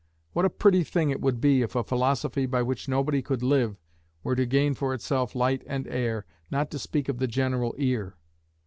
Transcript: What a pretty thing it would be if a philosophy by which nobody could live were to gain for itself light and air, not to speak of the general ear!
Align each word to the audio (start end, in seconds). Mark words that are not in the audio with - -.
What 0.33 0.45
a 0.45 0.49
pretty 0.49 0.83
thing 0.83 1.11
it 1.11 1.21
would 1.21 1.39
be 1.39 1.61
if 1.61 1.75
a 1.75 1.83
philosophy 1.83 2.47
by 2.47 2.63
which 2.63 2.87
nobody 2.89 3.21
could 3.21 3.43
live 3.43 3.77
were 4.23 4.35
to 4.35 4.47
gain 4.47 4.73
for 4.73 4.95
itself 4.95 5.35
light 5.35 5.63
and 5.67 5.85
air, 5.87 6.25
not 6.49 6.71
to 6.71 6.79
speak 6.79 7.07
of 7.07 7.19
the 7.19 7.27
general 7.27 7.75
ear! 7.77 8.15